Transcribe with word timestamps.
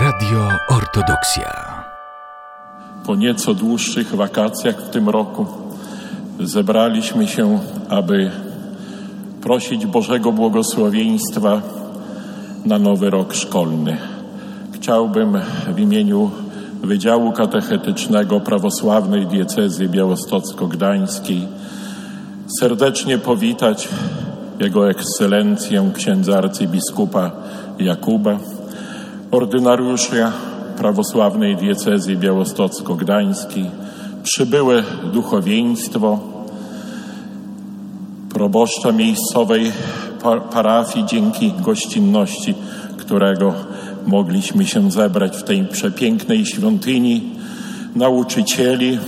Radio 0.00 0.48
Ortodoksja. 0.68 1.82
Po 3.06 3.16
nieco 3.16 3.54
dłuższych 3.54 4.14
wakacjach 4.14 4.76
w 4.76 4.90
tym 4.90 5.08
roku 5.08 5.46
zebraliśmy 6.40 7.28
się, 7.28 7.58
aby 7.88 8.30
prosić 9.42 9.86
Bożego 9.86 10.32
błogosławieństwa 10.32 11.62
na 12.64 12.78
nowy 12.78 13.10
rok 13.10 13.34
szkolny. 13.34 13.96
Chciałbym 14.72 15.38
w 15.74 15.78
imieniu 15.78 16.30
Wydziału 16.82 17.32
Katechetycznego 17.32 18.40
Prawosławnej 18.40 19.26
Diecezji 19.26 19.88
Białostocko-Gdańskiej 19.88 21.46
serdecznie 22.60 23.18
powitać 23.18 23.88
Jego 24.60 24.90
Ekscelencję 24.90 25.90
księdza 25.94 26.38
arcybiskupa 26.38 27.30
Jakuba, 27.78 28.38
ordynariusza 29.30 30.32
Prawosławnej 30.76 31.56
Diecezji 31.56 32.16
Białostocko-Gdańskiej, 32.16 33.70
przybyłe 34.22 34.82
duchowieństwo, 35.12 36.18
proboszcza 38.34 38.92
miejscowej 38.92 39.72
parafii, 40.52 41.06
dzięki 41.06 41.52
gościnności, 41.60 42.54
którego 42.96 43.54
mogliśmy 44.06 44.66
się 44.66 44.90
zebrać 44.90 45.36
w 45.36 45.42
tej 45.42 45.64
przepięknej 45.64 46.46
świątyni, 46.46 47.30
nauczycieli, 47.96 48.98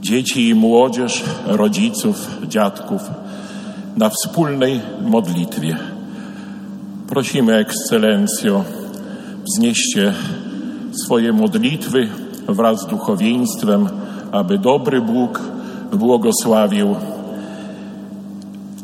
dzieci 0.00 0.48
i 0.48 0.54
młodzież, 0.54 1.22
rodziców, 1.46 2.38
dziadków 2.48 3.02
na 3.96 4.08
wspólnej 4.08 4.80
modlitwie. 5.02 5.91
Prosimy, 7.12 7.56
Ekscelencjo, 7.56 8.64
wznieście 9.44 10.14
swoje 11.04 11.32
modlitwy 11.32 12.08
wraz 12.48 12.80
z 12.80 12.86
duchowieństwem, 12.86 13.88
aby 14.32 14.58
dobry 14.58 15.00
Bóg 15.00 15.40
błogosławił 15.92 16.96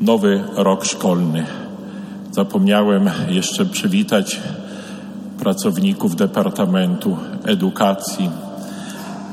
nowy 0.01 0.45
rok 0.57 0.85
szkolny. 0.85 1.47
Zapomniałem 2.33 3.11
jeszcze 3.29 3.67
przywitać 3.67 4.41
pracowników 5.39 6.17
Departamentu 6.17 7.17
Edukacji 7.45 8.31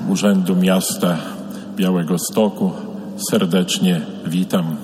Urzędu 0.09 0.55
Miasta 0.55 1.17
Białego 1.75 2.17
Stoku. 2.17 2.71
Serdecznie 3.29 4.01
witam 4.25 4.75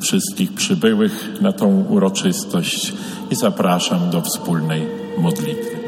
wszystkich 0.00 0.52
przybyłych 0.52 1.28
na 1.40 1.52
tą 1.52 1.84
uroczystość 1.88 2.92
i 3.30 3.34
zapraszam 3.36 4.10
do 4.10 4.22
wspólnej 4.22 4.86
modlitwy. 5.18 5.79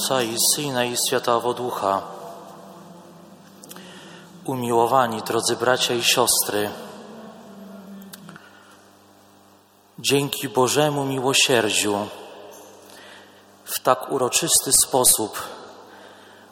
Ojca 0.00 0.22
i 0.22 0.36
Syna 0.54 0.84
i 0.84 0.96
Świętego 0.96 1.54
Ducha. 1.54 2.02
Umiłowani, 4.44 5.22
drodzy 5.22 5.56
bracia 5.56 5.94
i 5.94 6.02
siostry, 6.02 6.70
dzięki 9.98 10.48
Bożemu 10.48 11.04
miłosierdziu 11.04 12.06
w 13.64 13.80
tak 13.80 14.12
uroczysty 14.12 14.72
sposób 14.72 15.42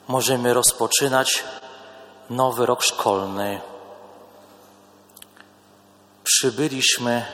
możemy 0.09 0.54
rozpoczynać 0.54 1.44
nowy 2.30 2.66
rok 2.66 2.82
szkolny. 2.82 3.60
Przybyliśmy 6.25 7.26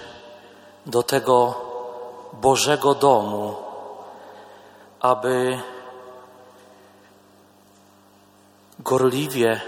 do 0.87 1.03
tego 1.03 1.55
Bożego 2.33 2.95
domu, 2.95 3.57
aby 5.01 5.63
gorliwie, 8.79 9.61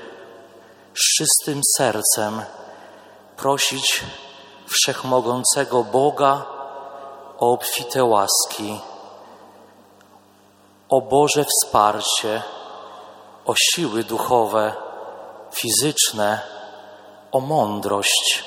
z 0.94 1.17
czystym 1.17 1.61
sercem 1.77 2.43
prosić 3.37 4.05
Wszechmogącego 4.67 5.84
Boga 5.84 6.47
o 7.39 7.53
obfite 7.53 8.05
łaski, 8.05 8.81
o 10.89 11.00
Boże 11.00 11.45
wsparcie, 11.45 12.43
o 13.45 13.55
siły 13.55 14.05
duchowe, 14.05 14.75
fizyczne, 15.53 16.41
o 17.33 17.41
mądrość 17.41 18.45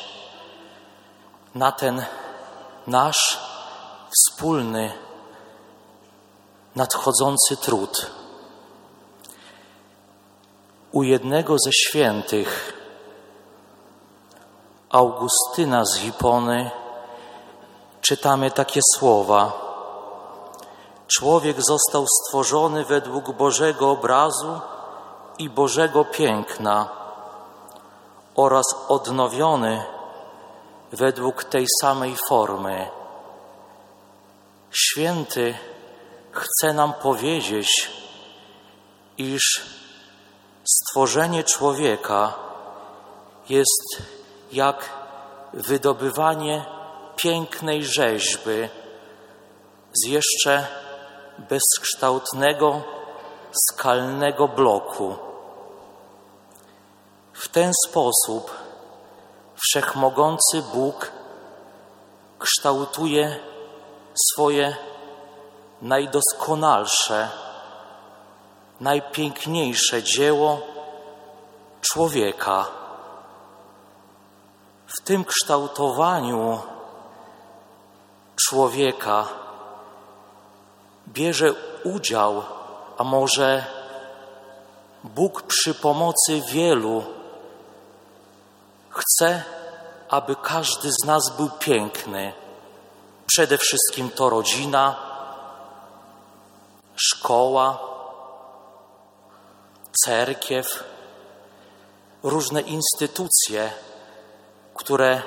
na 1.55 1.71
ten 1.71 2.05
nasz 2.87 3.39
wspólny, 4.11 4.93
nadchodzący 6.75 7.57
trud. 7.57 8.18
U 10.91 11.03
jednego 11.03 11.55
ze 11.65 11.71
świętych, 11.71 12.73
Augustyna 14.89 15.85
z 15.85 15.95
Hipony, 15.95 16.71
czytamy 18.01 18.51
takie 18.51 18.81
słowa. 18.95 19.69
Człowiek 21.07 21.57
został 21.61 22.05
stworzony 22.07 22.85
według 22.85 23.31
Bożego 23.31 23.91
obrazu 23.91 24.59
i 25.39 25.49
Bożego 25.49 26.05
piękna 26.05 26.89
oraz 28.35 28.65
odnowiony 28.87 29.83
według 30.91 31.43
tej 31.43 31.65
samej 31.81 32.15
formy. 32.27 32.89
Święty 34.71 35.57
chce 36.31 36.73
nam 36.73 36.93
powiedzieć, 36.93 37.91
iż 39.17 39.63
Stworzenie 40.71 41.43
człowieka 41.43 42.33
jest 43.49 44.01
jak 44.51 44.89
wydobywanie 45.53 46.65
pięknej 47.15 47.85
rzeźby 47.85 48.69
z 49.93 50.07
jeszcze 50.07 50.67
bezkształtnego, 51.37 52.81
skalnego 53.51 54.47
bloku. 54.47 55.15
W 57.33 57.47
ten 57.47 57.71
sposób 57.87 58.51
wszechmogący 59.55 60.61
Bóg 60.73 61.11
kształtuje 62.39 63.39
swoje 64.31 64.75
najdoskonalsze, 65.81 67.29
najpiękniejsze 68.79 70.03
dzieło 70.03 70.61
człowieka. 71.81 72.65
W 74.87 75.01
tym 75.01 75.25
kształtowaniu 75.25 76.61
człowieka 78.35 79.27
bierze 81.07 81.53
udział, 81.83 82.43
a 82.97 83.03
może 83.03 83.65
Bóg 85.03 85.41
przy 85.41 85.73
pomocy 85.73 86.41
wielu 86.51 87.03
chce, 88.89 89.43
aby 90.09 90.35
każdy 90.35 90.91
z 90.91 91.05
nas 91.05 91.29
był 91.37 91.49
piękny. 91.49 92.33
Przede 93.27 93.57
wszystkim 93.57 94.09
to 94.09 94.29
rodzina, 94.29 94.95
szkoła, 96.95 97.88
cerkiew, 100.05 100.83
różne 102.23 102.61
instytucje, 102.61 103.71
które 104.75 105.21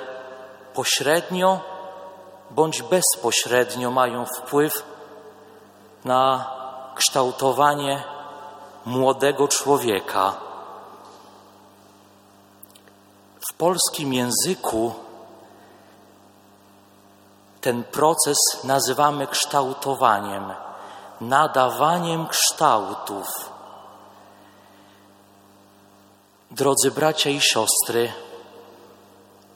pośrednio 0.73 1.59
bądź 2.51 2.81
bezpośrednio 2.81 3.91
mają 3.91 4.25
wpływ 4.25 4.83
na 6.05 6.51
kształtowanie 6.95 8.03
młodego 8.85 9.47
człowieka. 9.47 10.33
W 13.49 13.53
polskim 13.53 14.13
języku 14.13 14.93
ten 17.61 17.83
proces 17.83 18.37
nazywamy 18.63 19.27
kształtowaniem, 19.27 20.53
nadawaniem 21.21 22.27
kształtów. 22.27 23.52
Drodzy 26.55 26.91
bracia 26.91 27.29
i 27.29 27.41
siostry, 27.41 28.13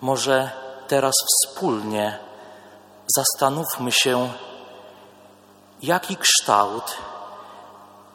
może 0.01 0.51
teraz 0.87 1.13
wspólnie 1.27 2.19
zastanówmy 3.15 3.91
się, 3.91 4.33
jaki 5.81 6.17
kształt 6.17 6.97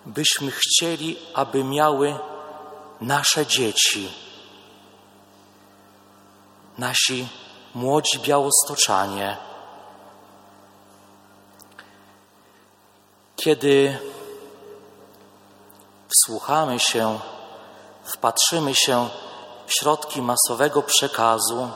byśmy 0.06 0.50
chcieli, 0.50 1.19
aby 1.34 1.64
miały 1.64 2.19
nasze 3.00 3.46
dzieci, 3.46 4.12
nasi 6.78 7.28
młodzi 7.75 8.19
białostoczanie. 8.19 9.37
Kiedy 13.37 13.99
wsłuchamy 16.08 16.81
się, 16.81 17.20
wpatrzymy 18.14 18.75
się 18.75 19.09
w 19.67 19.73
środki 19.73 20.23
masowego 20.23 20.82
przekazu, 20.82 21.69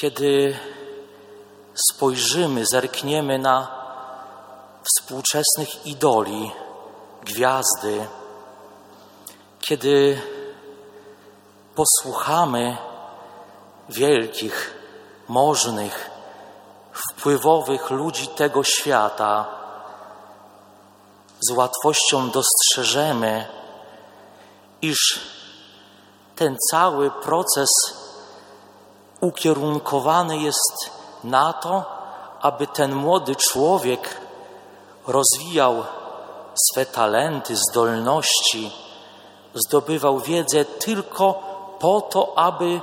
kiedy 0.00 0.58
spojrzymy, 1.74 2.66
zerkniemy 2.66 3.38
na 3.38 3.68
współczesnych 4.82 5.86
idoli, 5.86 6.52
gwiazdy, 7.22 8.06
kiedy 9.60 10.20
posłuchamy 11.74 12.76
wielkich, 13.88 14.74
możnych, 15.28 16.10
wpływowych 16.92 17.90
ludzi 17.90 18.28
tego 18.28 18.64
świata, 18.64 19.44
z 21.40 21.50
łatwością 21.50 22.30
dostrzeżemy, 22.30 23.48
iż 24.82 25.20
ten 26.36 26.56
cały 26.70 27.10
proces 27.10 27.68
ukierunkowany 29.20 30.38
jest 30.38 30.90
na 31.24 31.52
to, 31.52 31.84
aby 32.40 32.66
ten 32.66 32.94
młody 32.94 33.36
człowiek 33.36 34.20
rozwijał 35.06 35.84
swe 36.54 36.86
talenty, 36.86 37.56
zdolności, 37.56 38.72
zdobywał 39.54 40.20
wiedzę 40.20 40.64
tylko 40.64 41.42
po 41.78 42.00
to, 42.00 42.38
aby 42.38 42.80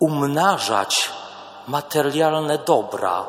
umnażać 0.00 1.10
materialne 1.66 2.58
dobra, 2.58 3.26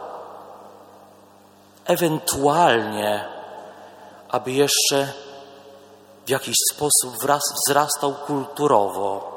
ewentualnie, 1.85 3.25
aby 4.29 4.51
jeszcze 4.51 5.13
w 6.29 6.31
jakiś 6.31 6.55
sposób 6.73 7.15
wzrastał 7.67 8.13
kulturowo. 8.13 9.31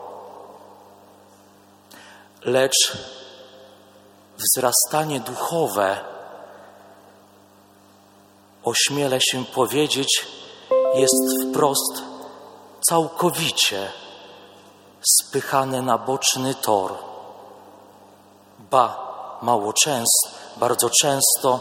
Lecz 2.44 2.96
wzrastanie 4.38 5.20
duchowe, 5.20 6.04
ośmielę 8.64 9.20
się 9.20 9.44
powiedzieć, 9.44 10.26
jest 10.94 11.48
wprost 11.48 12.02
całkowicie 12.88 13.92
spychane 15.18 15.82
na 15.82 15.98
boczny 15.98 16.54
tor. 16.54 16.94
Ba, 18.58 19.12
mało 19.42 19.72
często, 19.72 20.28
bardzo 20.56 20.90
często 20.90 21.60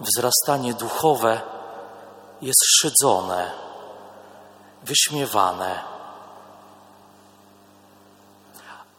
wzrastanie 0.00 0.74
duchowe 0.74 1.40
jest 2.42 2.64
szydzone, 2.64 3.63
wyśmiewane. 4.84 5.82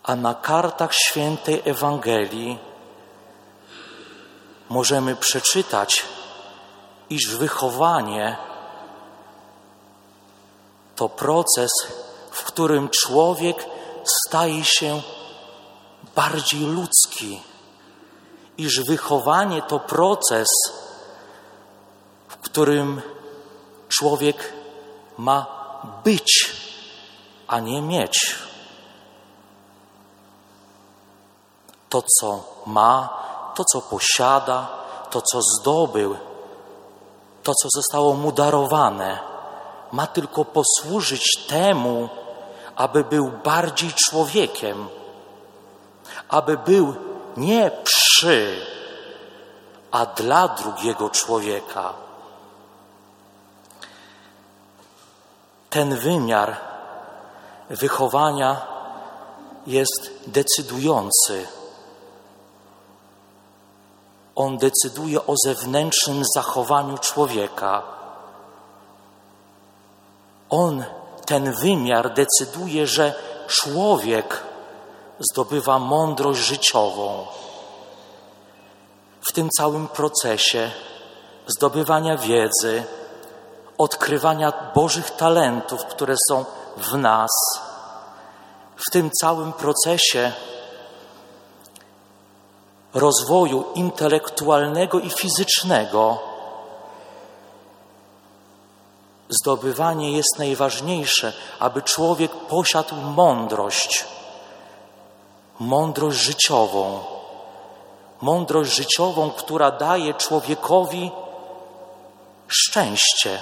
A 0.03 0.15
na 0.15 0.33
kartach 0.33 0.93
świętej 0.93 1.61
Ewangelii 1.65 2.59
możemy 4.69 5.15
przeczytać, 5.15 6.05
iż 7.09 7.35
wychowanie 7.35 8.37
to 10.95 11.09
proces, 11.09 11.71
w 12.31 12.43
którym 12.43 12.89
człowiek 12.89 13.65
staje 14.03 14.65
się 14.65 15.01
bardziej 16.15 16.61
ludzki, 16.61 17.41
iż 18.57 18.81
wychowanie 18.87 19.61
to 19.61 19.79
proces, 19.79 20.47
w 22.27 22.37
którym 22.37 23.01
człowiek 23.89 24.53
ma 25.17 25.64
być, 26.03 26.55
a 27.47 27.59
nie 27.59 27.81
mieć. 27.81 28.35
To, 31.89 32.03
co 32.19 32.43
ma, 32.65 33.09
to, 33.55 33.63
co 33.63 33.81
posiada, 33.81 34.67
to, 35.09 35.21
co 35.21 35.41
zdobył, 35.41 36.17
to, 37.43 37.53
co 37.61 37.69
zostało 37.75 38.13
mu 38.13 38.31
darowane, 38.31 39.19
ma 39.91 40.07
tylko 40.07 40.45
posłużyć 40.45 41.45
temu, 41.47 42.09
aby 42.75 43.03
był 43.03 43.31
bardziej 43.43 43.93
człowiekiem, 43.93 44.87
aby 46.29 46.57
był 46.57 46.95
nie 47.37 47.71
przy, 47.83 48.65
a 49.91 50.05
dla 50.05 50.47
drugiego 50.47 51.09
człowieka. 51.09 52.04
Ten 55.75 55.95
wymiar 55.95 56.57
wychowania 57.69 58.61
jest 59.67 60.11
decydujący 60.27 61.47
on 64.35 64.57
decyduje 64.57 65.25
o 65.27 65.33
zewnętrznym 65.45 66.23
zachowaniu 66.35 66.97
człowieka. 66.97 67.83
On, 70.49 70.83
ten 71.25 71.53
wymiar, 71.53 72.13
decyduje, 72.13 72.87
że 72.87 73.13
człowiek 73.47 74.43
zdobywa 75.19 75.79
mądrość 75.79 76.39
życiową. 76.39 77.25
W 79.21 79.31
tym 79.31 79.49
całym 79.49 79.87
procesie 79.87 80.71
zdobywania 81.47 82.17
wiedzy, 82.17 82.83
odkrywania 83.77 84.53
Bożych 84.75 85.11
talentów, 85.11 85.85
które 85.85 86.15
są 86.29 86.45
w 86.77 86.97
nas, 86.97 87.31
w 88.75 88.91
tym 88.91 89.11
całym 89.11 89.53
procesie 89.53 90.31
rozwoju 92.93 93.65
intelektualnego 93.75 94.99
i 94.99 95.09
fizycznego. 95.09 96.17
Zdobywanie 99.29 100.11
jest 100.11 100.39
najważniejsze, 100.39 101.33
aby 101.59 101.81
człowiek 101.81 102.31
posiadł 102.31 102.95
mądrość, 102.95 104.05
mądrość 105.59 106.17
życiową, 106.17 106.99
mądrość 108.21 108.71
życiową, 108.75 109.31
która 109.31 109.71
daje 109.71 110.13
człowiekowi 110.13 111.11
szczęście. 112.47 113.39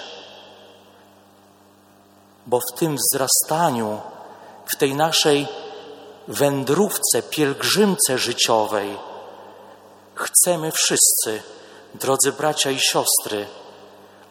Bo 2.48 2.60
w 2.60 2.80
tym 2.80 2.98
wzrastaniu, 2.98 4.02
w 4.66 4.76
tej 4.76 4.96
naszej 4.96 5.48
wędrówce, 6.28 7.22
pielgrzymce 7.30 8.18
życiowej, 8.18 8.98
chcemy 10.16 10.72
wszyscy, 10.72 11.44
drodzy 11.94 12.32
bracia 12.32 12.72
i 12.72 12.80
siostry, 12.80 13.48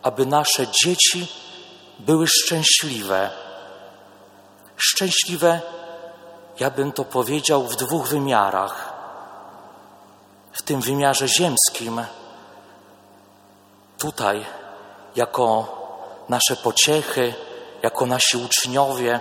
aby 0.02 0.26
nasze 0.26 0.66
dzieci 0.66 1.28
były 1.98 2.26
szczęśliwe. 2.26 3.30
Szczęśliwe, 4.76 5.60
ja 6.60 6.70
bym 6.70 6.92
to 6.92 7.04
powiedział, 7.04 7.62
w 7.62 7.76
dwóch 7.76 8.08
wymiarach. 8.08 8.92
W 10.52 10.62
tym 10.62 10.80
wymiarze 10.80 11.28
ziemskim, 11.28 12.04
tutaj, 13.98 14.46
jako 15.16 15.76
nasze 16.28 16.56
pociechy, 16.56 17.34
jako 17.82 18.06
nasi 18.06 18.36
uczniowie, 18.36 19.20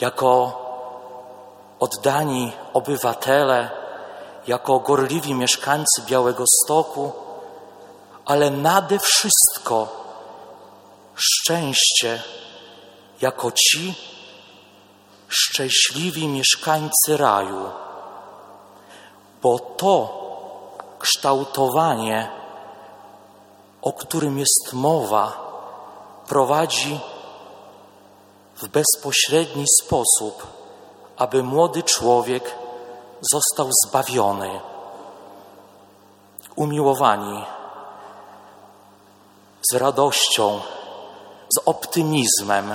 jako 0.00 0.58
oddani 1.78 2.52
obywatele, 2.72 3.70
jako 4.46 4.78
gorliwi 4.78 5.34
mieszkańcy 5.34 6.02
Białego 6.06 6.44
Stoku, 6.64 7.12
ale 8.24 8.50
nade 8.50 8.98
wszystko 8.98 9.88
szczęście 11.14 12.22
jako 13.20 13.52
ci 13.52 13.94
szczęśliwi 15.28 16.28
mieszkańcy 16.28 17.16
raju, 17.16 17.70
bo 19.42 19.58
to 19.58 20.22
kształtowanie, 20.98 22.30
o 23.82 23.92
którym 23.92 24.38
jest 24.38 24.72
mowa, 24.72 25.32
prowadzi 26.28 27.00
w 28.62 28.68
bezpośredni 28.68 29.64
sposób, 29.82 30.46
aby 31.16 31.42
młody 31.42 31.82
człowiek 31.82 32.54
został 33.32 33.68
zbawiony. 33.86 34.60
Umiłowani, 36.56 37.44
z 39.72 39.74
radością, 39.74 40.60
z 41.56 41.60
optymizmem, 41.64 42.74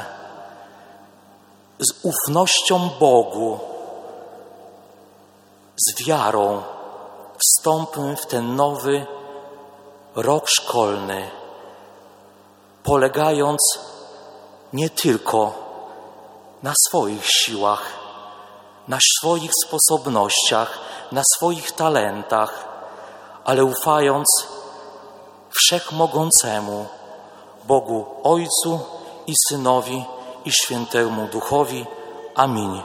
z 1.80 2.06
ufnością 2.06 2.90
Bogu, 3.00 3.60
z 5.88 6.04
wiarą 6.04 6.64
wstąpmy 7.38 8.16
w 8.16 8.26
ten 8.26 8.56
nowy 8.56 9.06
rok 10.16 10.44
szkolny, 10.48 11.30
polegając 12.84 13.80
nie 14.74 14.90
tylko 14.90 15.67
na 16.64 16.74
swoich 16.88 17.26
siłach, 17.26 17.84
na 18.88 18.98
swoich 19.20 19.52
sposobnościach, 19.66 20.80
na 21.12 21.22
swoich 21.36 21.72
talentach, 21.72 22.68
ale 23.46 23.66
ufając 23.66 24.28
Wszechmogącemu, 25.50 26.86
Bogu 27.68 28.06
Ojcu 28.24 28.80
i 29.28 29.34
Synowi 29.48 30.06
i 30.46 30.52
Świętemu 30.52 31.28
Duchowi. 31.28 31.86
Amin. 32.36 32.82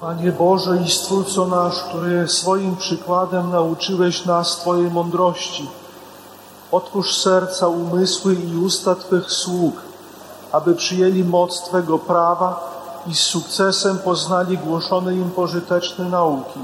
Panie 0.00 0.32
Boże 0.32 0.78
i 0.86 0.90
Stwórco 0.90 1.46
nasz, 1.46 1.82
który 1.82 2.28
swoim 2.28 2.76
przykładem 2.76 3.50
nauczyłeś 3.50 4.24
nas 4.24 4.56
Twojej 4.56 4.90
mądrości, 4.90 5.68
otwórz 6.74 7.16
serca, 7.16 7.68
umysły 7.68 8.34
i 8.34 8.56
usta 8.56 8.94
Twych 8.94 9.32
sług, 9.32 9.74
aby 10.52 10.74
przyjęli 10.74 11.24
moc 11.24 11.62
Twego 11.62 11.98
prawa 11.98 12.74
i 13.06 13.14
z 13.14 13.20
sukcesem 13.20 13.98
poznali 13.98 14.58
głoszone 14.58 15.14
im 15.14 15.30
pożyteczne 15.30 16.04
nauki. 16.04 16.60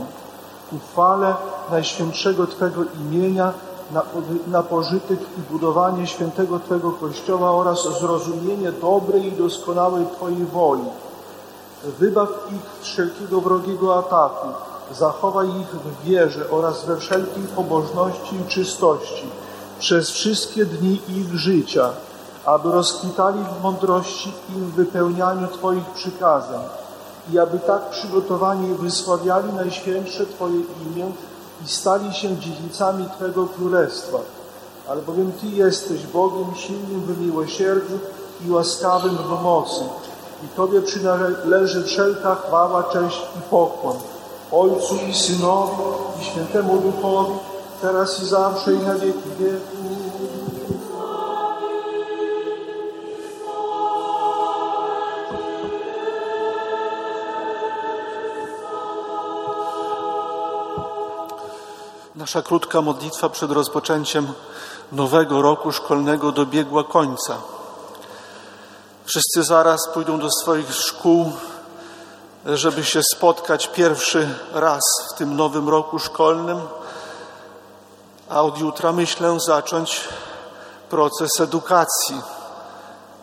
Uchwale 0.72 1.34
Najświętszego 1.70 2.46
Twego 2.46 2.80
imienia 3.00 3.52
na, 3.92 4.02
na 4.46 4.62
pożytek 4.62 5.20
i 5.38 5.52
budowanie 5.52 6.06
świętego 6.06 6.58
Twego 6.58 6.92
Kościoła 6.92 7.50
oraz 7.50 7.98
zrozumienie 8.00 8.72
dobrej 8.72 9.26
i 9.26 9.32
doskonałej 9.32 10.06
Twojej 10.16 10.44
woli. 10.46 10.84
Wybaw 11.84 12.28
ich 12.28 12.82
wszelkiego 12.82 13.40
wrogiego 13.40 13.98
ataku, 13.98 14.48
zachowaj 14.92 15.48
ich 15.48 15.66
w 15.66 16.04
wierze 16.04 16.50
oraz 16.50 16.84
we 16.84 16.96
wszelkiej 16.96 17.44
pobożności 17.44 18.36
i 18.36 18.48
czystości 18.48 19.30
przez 19.80 20.10
wszystkie 20.10 20.66
dni 20.66 21.00
ich 21.08 21.34
życia, 21.34 21.90
aby 22.44 22.72
rozkwitali 22.72 23.38
w 23.38 23.62
mądrości 23.62 24.32
i 24.50 24.52
w 24.52 24.74
wypełnianiu 24.74 25.48
Twoich 25.48 25.84
przykazań 25.84 26.60
i 27.32 27.38
aby 27.38 27.58
tak 27.58 27.90
przygotowani 27.90 28.74
wysławiali 28.74 29.52
Najświętsze 29.52 30.26
Twoje 30.26 30.60
imię 30.86 31.12
i 31.64 31.68
stali 31.68 32.14
się 32.14 32.36
dziedzicami 32.36 33.08
Twego 33.16 33.46
Królestwa. 33.46 34.18
Albowiem 34.88 35.32
Ty 35.32 35.46
jesteś 35.46 36.06
Bogiem 36.06 36.54
silnym 36.54 37.00
w 37.00 37.20
miłosierdziu 37.20 37.98
i 38.46 38.50
łaskawym 38.50 39.16
w 39.16 39.42
mocy. 39.42 39.84
I 40.44 40.48
Tobie 40.56 40.82
przynależy 40.82 41.84
wszelka 41.84 42.34
chwała, 42.34 42.82
cześć 42.82 43.22
i 43.38 43.40
pokłon. 43.50 43.96
Ojcu 44.52 44.94
i 45.10 45.14
Synowi 45.14 45.82
i 46.20 46.24
Świętemu 46.24 46.78
Duchowi, 46.78 47.49
teraz 47.80 48.22
i 48.22 48.26
zawsze 48.26 48.72
i 48.74 48.78
na 48.78 48.94
wieki 48.94 49.30
wieków. 49.38 49.80
Nasza 62.14 62.42
krótka 62.42 62.80
modlitwa 62.80 63.28
przed 63.28 63.50
rozpoczęciem 63.50 64.32
nowego 64.92 65.42
roku 65.42 65.72
szkolnego 65.72 66.32
dobiegła 66.32 66.84
końca. 66.84 67.36
Wszyscy 69.04 69.42
zaraz 69.42 69.88
pójdą 69.94 70.18
do 70.18 70.30
swoich 70.30 70.74
szkół, 70.74 71.32
żeby 72.46 72.84
się 72.84 73.00
spotkać 73.02 73.66
pierwszy 73.66 74.28
raz 74.52 74.82
w 75.10 75.18
tym 75.18 75.36
nowym 75.36 75.68
roku 75.68 75.98
szkolnym, 75.98 76.60
a 78.30 78.42
od 78.42 78.58
jutra 78.58 78.92
myślę 78.92 79.40
zacząć 79.40 80.08
proces 80.90 81.40
edukacji. 81.40 82.22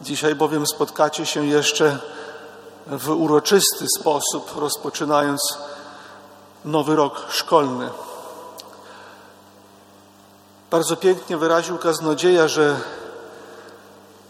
Dzisiaj 0.02 0.36
bowiem 0.36 0.68
spotkacie 0.68 1.26
się 1.26 1.46
jeszcze 1.46 2.00
w 2.88 3.10
uroczysty 3.10 3.86
sposób, 4.00 4.52
rozpoczynając 4.56 5.58
nowy 6.66 6.96
rok 6.96 7.26
szkolny. 7.30 7.90
Bardzo 10.72 10.98
pięknie 10.98 11.38
wyraził 11.38 11.78
kaznodzieja, 11.78 12.48
że 12.48 12.80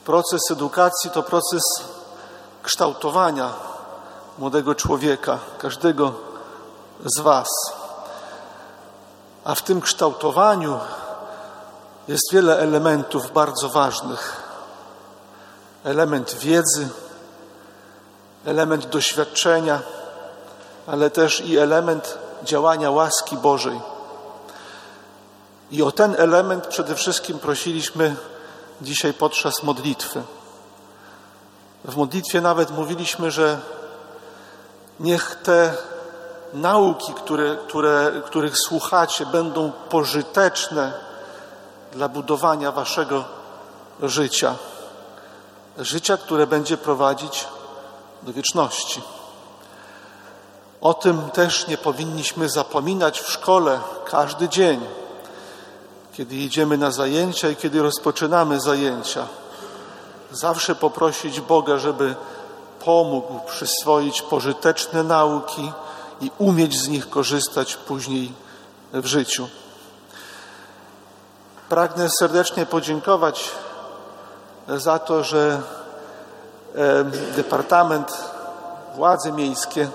proces 0.06 0.42
edukacji 0.52 1.10
to 1.10 1.24
proces 1.24 1.64
kształtowania 2.64 3.54
młodego 4.38 4.76
człowieka, 4.76 5.40
każdego 5.58 6.14
z 7.06 7.20
Was. 7.20 7.48
A 9.48 9.56
w 9.56 9.62
tym 9.62 9.82
kształtowaniu 9.82 10.80
jest 12.08 12.34
wiele 12.34 12.60
elementów 12.60 13.34
bardzo 13.34 13.70
ważnych. 13.70 14.44
Element 15.84 16.36
wiedzy, 16.36 16.88
element 18.46 18.86
doświadczenia, 18.86 19.80
ale 20.88 21.10
też 21.10 21.42
i 21.42 21.58
element 21.58 22.18
działania 22.44 22.92
łaski 22.92 23.38
Bożej. 23.38 23.82
I 25.72 25.84
o 25.84 25.92
ten 25.92 26.16
element 26.18 26.68
przede 26.68 26.96
wszystkim 26.96 27.40
prosiliśmy 27.40 28.16
dzisiaj 28.82 29.14
podczas 29.14 29.64
modlitwy. 29.64 30.24
W 31.86 31.96
modlitwie 31.96 32.42
nawet 32.42 32.72
mówiliśmy, 32.72 33.32
że 33.32 33.60
niech 35.00 35.36
te 35.44 35.74
nauki, 36.54 37.14
które, 37.14 37.58
które, 37.68 38.22
których 38.26 38.58
słuchacie, 38.58 39.26
będą 39.26 39.72
pożyteczne 39.90 40.94
dla 41.92 42.10
budowania 42.10 42.72
waszego 42.72 43.24
życia. 44.04 44.56
Życia, 45.78 46.18
które 46.18 46.48
będzie 46.48 46.78
prowadzić 46.78 47.48
do 48.24 48.34
wieczności. 48.34 49.02
O 50.82 50.94
tym 50.94 51.30
też 51.30 51.68
nie 51.68 51.78
powinniśmy 51.78 52.50
zapominać 52.50 53.22
w 53.22 53.32
szkole 53.32 53.80
każdy 54.06 54.50
dzień, 54.50 54.86
kiedy 56.14 56.36
idziemy 56.36 56.78
na 56.78 56.92
zajęcia 56.92 57.50
i 57.50 57.56
kiedy 57.56 57.82
rozpoczynamy 57.82 58.60
zajęcia. 58.60 59.28
Zawsze 60.32 60.76
poprosić 60.76 61.42
Boga, 61.42 61.78
żeby 61.78 62.16
pomógł 62.86 63.40
przyswoić 63.40 64.22
pożyteczne 64.22 65.04
nauki 65.04 65.72
i 66.22 66.32
umieć 66.38 66.80
z 66.80 66.88
nich 66.88 67.10
korzystać 67.10 67.76
później 67.76 68.34
w 68.94 69.06
życiu. 69.06 69.48
Pragnę 71.70 72.10
serdecznie 72.10 72.66
podziękować 72.66 73.52
za 74.68 75.00
to, 75.00 75.24
że 75.24 75.62
Departament, 77.36 78.18
władze 78.96 79.32
miejskie 79.32 79.90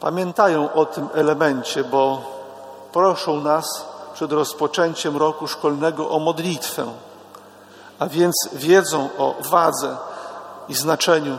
pamiętają 0.00 0.72
o 0.72 0.86
tym 0.86 1.08
elemencie, 1.14 1.84
bo 1.84 2.22
proszą 2.92 3.40
nas 3.40 3.84
przed 4.14 4.32
rozpoczęciem 4.32 5.16
roku 5.16 5.48
szkolnego 5.48 6.10
o 6.10 6.18
modlitwę, 6.18 6.86
a 7.98 8.06
więc 8.06 8.34
wiedzą 8.52 9.08
o 9.18 9.34
wadze 9.40 9.96
i 10.68 10.74
znaczeniu 10.74 11.38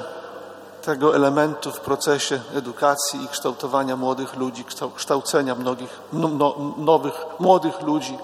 tego 0.81 1.15
elementu 1.15 1.71
w 1.71 1.79
procesie 1.79 2.39
edukacji 2.55 3.23
i 3.23 3.27
kształtowania 3.27 3.95
młodych 3.95 4.35
ludzi, 4.35 4.65
kształcenia 4.95 5.55
mnogich, 5.55 5.99
no, 6.13 6.27
no, 6.27 6.55
nowych 6.77 7.13
młodych 7.39 7.81
ludzi, 7.81 8.17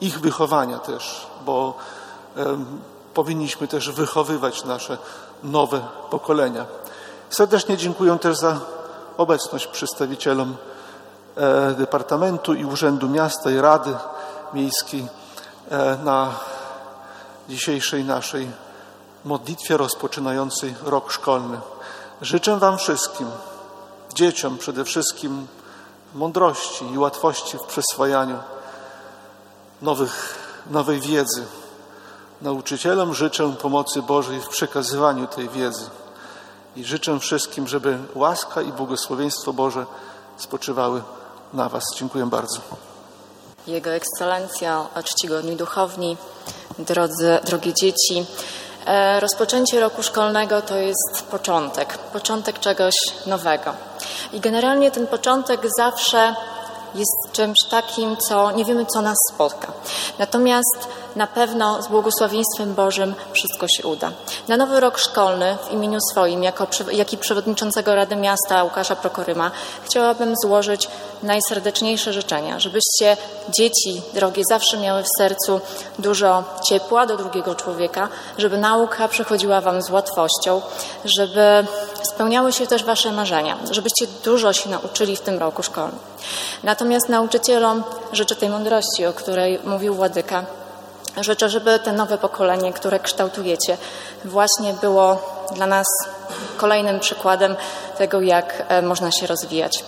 ich 0.00 0.20
wychowania 0.20 0.78
też, 0.78 1.26
bo 1.46 1.74
powinniśmy 3.14 3.68
też 3.68 3.90
wychowywać 3.90 4.64
nasze 4.64 4.98
nowe 5.42 5.80
pokolenia. 6.10 6.66
Serdecznie 7.30 7.76
dziękuję 7.76 8.18
też 8.18 8.36
za 8.36 8.60
obecność 9.16 9.66
przedstawicielom 9.66 10.56
e, 11.36 11.74
Departamentu 11.74 12.54
i 12.54 12.64
Urzędu 12.64 13.08
Miasta 13.08 13.50
i 13.50 13.56
Rady 13.56 13.94
Miejskiej 14.54 15.06
e, 15.70 15.96
na 16.04 16.32
dzisiejszej 17.48 18.04
naszej 18.04 18.50
modlitwie 19.24 19.76
rozpoczynającej 19.76 20.74
rok 20.82 21.12
szkolny. 21.12 21.60
Życzę 22.22 22.58
Wam 22.58 22.78
wszystkim, 22.78 23.30
dzieciom 24.14 24.58
przede 24.58 24.84
wszystkim, 24.84 25.46
mądrości 26.14 26.84
i 26.92 26.98
łatwości 26.98 27.58
w 27.58 27.62
przyswajaniu 27.62 28.38
nowych, 29.82 30.38
nowej 30.70 31.00
wiedzy. 31.00 31.44
Nauczycielom 32.42 33.14
życzę 33.14 33.52
pomocy 33.62 34.02
Bożej 34.02 34.40
w 34.40 34.48
przekazywaniu 34.48 35.26
tej 35.26 35.48
wiedzy. 35.48 35.84
I 36.76 36.84
życzę 36.84 37.20
wszystkim, 37.20 37.68
żeby 37.68 37.98
łaska 38.14 38.62
i 38.62 38.72
błogosławieństwo 38.72 39.52
Boże 39.52 39.86
spoczywały 40.36 41.02
na 41.52 41.68
Was. 41.68 41.84
Dziękuję 41.96 42.26
bardzo. 42.26 42.60
Jego 43.66 43.90
Ekscelencja, 43.90 44.86
czcigodni 45.04 45.56
duchowni, 45.56 46.16
drodzy, 46.78 47.38
drogie 47.44 47.74
dzieci. 47.74 48.26
E, 48.86 49.20
rozpoczęcie 49.20 49.80
roku 49.80 50.02
szkolnego 50.02 50.62
to 50.62 50.76
jest 50.76 51.26
początek, 51.30 51.98
początek 51.98 52.58
czegoś 52.58 52.94
nowego. 53.26 53.74
I 54.32 54.40
generalnie 54.40 54.90
ten 54.90 55.06
początek 55.06 55.60
zawsze 55.76 56.34
jest 56.94 57.32
czymś 57.32 57.56
takim, 57.70 58.16
co 58.16 58.50
nie 58.50 58.64
wiemy, 58.64 58.86
co 58.86 59.02
nas 59.02 59.18
spotka. 59.32 59.72
Natomiast 60.18 60.88
na 61.16 61.26
pewno 61.26 61.82
z 61.82 61.88
błogosławieństwem 61.88 62.74
Bożym 62.74 63.14
wszystko 63.32 63.68
się 63.68 63.88
uda. 63.88 64.12
Na 64.48 64.56
nowy 64.56 64.80
rok 64.80 64.98
szkolny 64.98 65.56
w 65.68 65.72
imieniu 65.72 65.98
swoim, 66.10 66.42
jako, 66.42 66.66
jak 66.92 67.12
i 67.12 67.18
przewodniczącego 67.18 67.94
Rady 67.94 68.16
Miasta 68.16 68.64
Łukasza 68.64 68.96
Prokoryma, 68.96 69.50
chciałabym 69.84 70.34
złożyć 70.42 70.88
najserdeczniejsze 71.22 72.12
życzenia, 72.12 72.60
żebyście 72.60 73.16
dzieci 73.48 74.02
drogie 74.14 74.42
zawsze 74.48 74.76
miały 74.76 75.02
w 75.02 75.08
sercu 75.18 75.60
dużo 75.98 76.44
ciepła 76.68 77.06
do 77.06 77.16
drugiego 77.16 77.54
człowieka, 77.54 78.08
żeby 78.38 78.58
nauka 78.58 79.08
przychodziła 79.08 79.60
Wam 79.60 79.82
z 79.82 79.90
łatwością, 79.90 80.62
żeby 81.04 81.66
spełniały 82.02 82.52
się 82.52 82.66
też 82.66 82.84
Wasze 82.84 83.12
marzenia, 83.12 83.58
żebyście 83.70 84.06
dużo 84.24 84.52
się 84.52 84.70
nauczyli 84.70 85.16
w 85.16 85.20
tym 85.20 85.38
roku 85.38 85.62
szkolnym. 85.62 85.98
Natomiast 86.62 87.08
nauczycielom 87.08 87.82
życzę 88.12 88.36
tej 88.36 88.48
mądrości, 88.48 89.06
o 89.06 89.12
której 89.12 89.58
mówił 89.64 89.94
Władyka, 89.94 90.44
Życzę, 91.16 91.48
żeby 91.48 91.78
te 91.78 91.92
nowe 91.92 92.18
pokolenie, 92.18 92.72
które 92.72 93.00
kształtujecie, 93.00 93.76
właśnie 94.24 94.72
było 94.72 95.22
dla 95.54 95.66
nas 95.66 95.86
kolejnym 96.56 97.00
przykładem 97.00 97.56
tego, 97.98 98.20
jak 98.20 98.64
e, 98.68 98.82
można 98.82 99.10
się 99.10 99.26
rozwijać. 99.26 99.84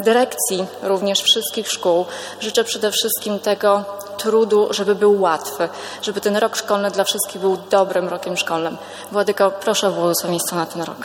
Dyrekcji 0.00 0.66
również 0.82 1.22
wszystkich 1.22 1.68
szkół 1.68 2.04
życzę 2.40 2.64
przede 2.64 2.90
wszystkim 2.90 3.38
tego 3.38 3.84
trudu, 4.18 4.68
żeby 4.70 4.94
był 4.94 5.20
łatwy, 5.20 5.68
żeby 6.02 6.20
ten 6.20 6.36
rok 6.36 6.56
szkolny 6.56 6.90
dla 6.90 7.04
wszystkich 7.04 7.40
był 7.40 7.56
dobrym 7.70 8.08
rokiem 8.08 8.36
szkolnym. 8.36 8.76
Władyko, 9.12 9.50
proszę 9.50 9.88
o 9.88 9.90
błogosławieństwo 9.90 10.56
na 10.56 10.66
ten 10.66 10.82
rok. 10.82 10.96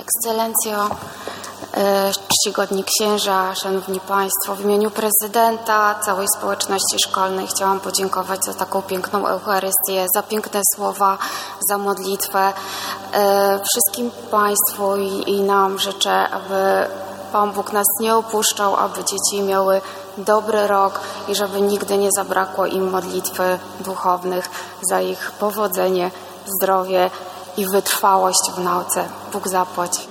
Ekscelencjo, 0.00 0.96
czcigodni 2.28 2.84
księża, 2.84 3.54
szanowni 3.54 4.00
państwo, 4.00 4.54
w 4.54 4.60
imieniu 4.60 4.90
prezydenta, 4.90 5.94
całej 6.04 6.26
społeczności 6.36 6.96
szkolnej 7.06 7.46
chciałam 7.46 7.80
podziękować 7.80 8.44
za 8.44 8.54
taką 8.54 8.82
piękną 8.82 9.26
Eucharystię, 9.26 10.06
za 10.14 10.22
piękne 10.22 10.60
słowa, 10.76 11.18
za 11.68 11.78
modlitwę. 11.78 12.52
E, 13.12 13.60
wszystkim 13.64 14.10
państwu 14.30 14.96
i, 14.96 15.30
i 15.30 15.42
nam 15.42 15.78
życzę, 15.78 16.28
aby 16.28 16.86
Pan 17.32 17.52
Bóg 17.52 17.72
nas 17.72 17.86
nie 18.00 18.16
opuszczał, 18.16 18.76
aby 18.76 19.04
dzieci 19.04 19.42
miały 19.42 19.80
dobry 20.18 20.66
rok 20.66 21.00
i 21.28 21.34
żeby 21.34 21.60
nigdy 21.60 21.98
nie 21.98 22.08
zabrakło 22.16 22.66
im 22.66 22.90
modlitwy 22.90 23.58
duchownych 23.80 24.50
za 24.90 25.00
ich 25.00 25.32
powodzenie, 25.32 26.10
zdrowie 26.46 27.10
i 27.56 27.66
wytrwałość 27.66 28.50
w 28.56 28.58
nauce. 28.58 29.04
Bóg 29.32 29.48
zapłać. 29.48 30.09